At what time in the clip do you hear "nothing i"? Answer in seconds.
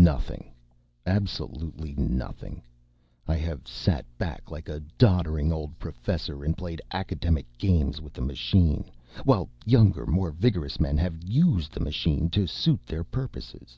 1.96-3.34